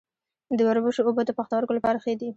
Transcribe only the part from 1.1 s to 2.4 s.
د پښتورګو لپاره ښې دي.